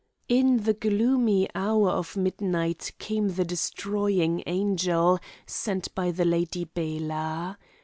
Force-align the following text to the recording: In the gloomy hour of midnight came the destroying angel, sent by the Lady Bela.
In 0.27 0.63
the 0.63 0.73
gloomy 0.73 1.47
hour 1.53 1.89
of 1.91 2.17
midnight 2.17 2.91
came 2.97 3.27
the 3.29 3.45
destroying 3.45 4.41
angel, 4.47 5.19
sent 5.45 5.93
by 5.93 6.09
the 6.09 6.25
Lady 6.25 6.63
Bela. 6.65 7.59